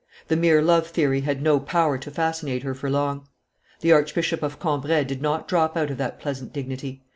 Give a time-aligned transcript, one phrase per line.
[0.29, 3.27] The mere love theory had no power to fascinate her for long.
[3.81, 7.03] The Archbishop of Cambrai did not drop out of that pleasant dignity.